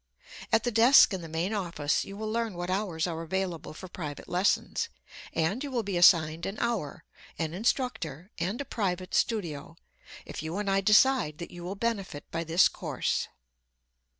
At 0.51 0.63
the 0.63 0.71
desk 0.71 1.13
in 1.13 1.21
the 1.21 1.27
main 1.29 1.53
office 1.53 2.05
you 2.05 2.17
will 2.17 2.31
learn 2.31 2.55
what 2.55 2.71
hours 2.71 3.05
are 3.05 3.21
available 3.21 3.71
for 3.71 3.87
private 3.87 4.27
lessons, 4.27 4.89
and 5.31 5.63
you 5.63 5.69
will 5.69 5.83
be 5.83 5.95
assigned 5.95 6.47
an 6.47 6.57
hour, 6.59 7.03
an 7.37 7.53
instructor 7.53 8.31
and 8.39 8.59
a 8.59 8.65
private 8.65 9.13
studio, 9.13 9.77
if 10.25 10.41
you 10.41 10.57
and 10.57 10.71
I 10.71 10.81
decide 10.81 11.37
that 11.37 11.51
you 11.51 11.63
will 11.63 11.75
benefit 11.75 12.25
by 12.31 12.43
this 12.43 12.67
course. 12.67 13.27